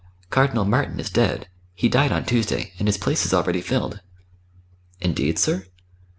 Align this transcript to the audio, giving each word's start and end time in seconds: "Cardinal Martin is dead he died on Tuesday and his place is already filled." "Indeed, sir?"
"Cardinal 0.31 0.65
Martin 0.65 0.99
is 0.99 1.11
dead 1.11 1.47
he 1.75 1.87
died 1.87 2.11
on 2.11 2.25
Tuesday 2.25 2.73
and 2.79 2.87
his 2.87 2.97
place 2.97 3.23
is 3.23 3.35
already 3.35 3.61
filled." 3.61 4.01
"Indeed, 4.99 5.37
sir?" 5.37 5.67